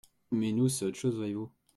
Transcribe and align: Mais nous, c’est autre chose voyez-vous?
Mais 0.31 0.51
nous, 0.51 0.67
c’est 0.67 0.85
autre 0.85 0.97
chose 0.97 1.15
voyez-vous? 1.15 1.51